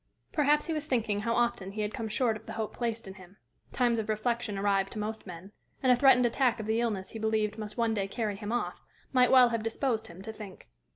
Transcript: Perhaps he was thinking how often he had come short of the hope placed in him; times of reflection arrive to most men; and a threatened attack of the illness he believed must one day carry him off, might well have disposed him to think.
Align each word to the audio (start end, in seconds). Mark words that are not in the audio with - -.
Perhaps 0.33 0.65
he 0.65 0.73
was 0.73 0.87
thinking 0.87 1.19
how 1.19 1.35
often 1.35 1.73
he 1.73 1.81
had 1.83 1.93
come 1.93 2.07
short 2.07 2.35
of 2.35 2.47
the 2.47 2.53
hope 2.53 2.75
placed 2.75 3.07
in 3.07 3.13
him; 3.13 3.37
times 3.71 3.99
of 3.99 4.09
reflection 4.09 4.57
arrive 4.57 4.89
to 4.89 4.97
most 4.97 5.27
men; 5.27 5.51
and 5.83 5.91
a 5.91 5.95
threatened 5.95 6.25
attack 6.25 6.59
of 6.59 6.65
the 6.65 6.81
illness 6.81 7.11
he 7.11 7.19
believed 7.19 7.59
must 7.59 7.77
one 7.77 7.93
day 7.93 8.07
carry 8.07 8.35
him 8.35 8.51
off, 8.51 8.81
might 9.13 9.29
well 9.29 9.49
have 9.49 9.61
disposed 9.61 10.07
him 10.07 10.23
to 10.23 10.33
think. 10.33 10.67